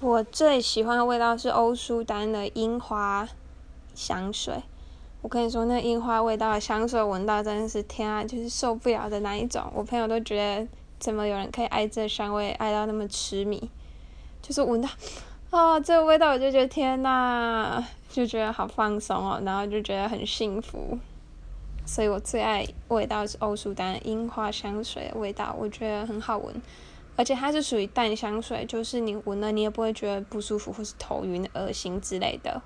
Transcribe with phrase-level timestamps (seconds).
[0.00, 3.28] 我最喜欢的味道是欧舒丹的樱花
[3.96, 4.62] 香水。
[5.20, 9.64] 我跟你说，那樱花味道的香水闻到真的是天啊，就是受不了的那一种。
[9.74, 10.68] 我朋友都觉得，
[11.00, 13.68] 怎么有人可以爱这香味，爱到那么痴迷？
[14.40, 14.88] 就是闻到，
[15.50, 20.96] 啊，这个味道我就觉得天呐，就觉得好放松哦，然后就觉得很幸福。
[21.84, 26.54] 所以我最爱味道是欧舒丹樱花香水的味道，我觉得很好闻。
[27.18, 32.62] 而且它是属于淡香水，就是你闻了你也不会觉得不舒服或是头晕、恶心之类的。